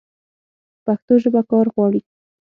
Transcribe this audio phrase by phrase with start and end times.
[0.85, 2.01] پښتو ژبه کار غواړي.